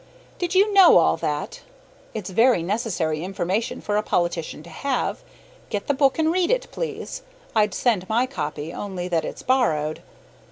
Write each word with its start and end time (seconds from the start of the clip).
Did 0.39 0.55
you 0.55 0.73
know 0.73 0.97
all 0.97 1.15
that? 1.17 1.59
It's 2.15 2.31
very 2.31 2.63
necessary 2.63 3.23
information 3.23 3.81
for 3.81 3.97
a 3.97 4.01
politician 4.01 4.63
to 4.63 4.69
have. 4.71 5.23
Get 5.69 5.85
the 5.85 5.93
book 5.93 6.17
and 6.17 6.31
read 6.31 6.49
it, 6.49 6.65
please; 6.71 7.21
I'd 7.55 7.75
send 7.75 8.09
my 8.09 8.25
copy 8.25 8.73
only 8.73 9.07
that 9.09 9.25
it's 9.25 9.43
borrowed. 9.43 10.01